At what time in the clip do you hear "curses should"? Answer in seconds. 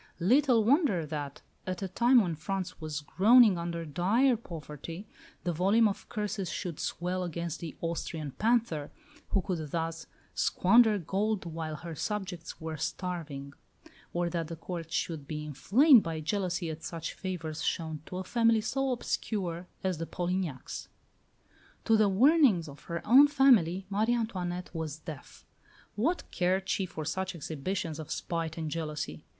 6.09-6.79